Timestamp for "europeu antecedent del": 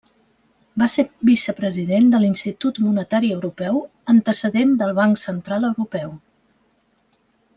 3.35-4.95